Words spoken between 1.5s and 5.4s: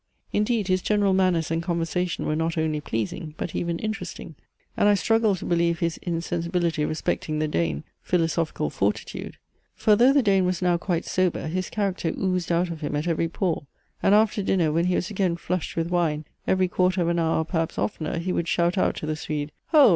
and conversation were not only pleasing, but even interesting; and I struggled